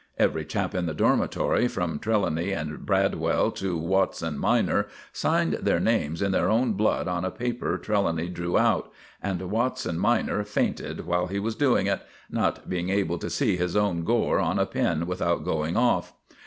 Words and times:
Every 0.17 0.45
chap 0.45 0.73
in 0.73 0.87
the 0.87 0.95
dormitory, 0.95 1.67
from 1.67 1.99
Trelawny 1.99 2.53
and 2.53 2.87
Bradwell 2.87 3.51
to 3.51 3.77
Watson 3.77 4.35
minor, 4.39 4.87
signed 5.13 5.59
their 5.61 5.79
names 5.79 6.23
in 6.23 6.31
their 6.31 6.49
own 6.49 6.73
blood 6.73 7.07
on 7.07 7.23
a 7.23 7.29
paper 7.29 7.77
Trelawny 7.77 8.27
drew 8.27 8.57
out; 8.57 8.91
and 9.21 9.39
Watson 9.51 9.99
minor 9.99 10.43
fainted 10.43 11.05
while 11.05 11.27
he 11.27 11.37
was 11.37 11.53
doing 11.53 11.85
it, 11.85 12.01
not 12.31 12.67
being 12.67 12.89
able 12.89 13.19
to 13.19 13.29
see 13.29 13.57
his 13.57 13.75
own 13.75 14.03
gore 14.03 14.39
on 14.39 14.57
a 14.57 14.65
pen 14.65 15.05
without 15.05 15.43
going 15.45 15.77
off. 15.77 16.13